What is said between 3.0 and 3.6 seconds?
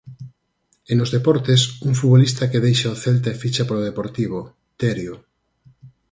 Celta e